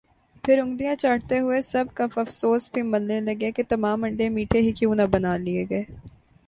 پھر 0.43 0.59
انگلیاں 0.59 0.95
چاٹتے 0.95 1.39
ہوئے 1.39 1.61
سب 1.61 1.93
کف 1.95 2.17
افسوس 2.17 2.69
بھی 2.73 2.81
ملنے 2.83 3.19
لگے 3.21 3.51
کہ 3.51 3.63
تمام 3.69 4.03
انڈے 4.03 4.29
میٹھے 4.29 4.61
ہی 4.61 4.71
کیوں 4.71 4.95
نہ 4.95 5.05
بنا 5.11 5.35
لئے 5.37 5.65
گئے 5.69 5.83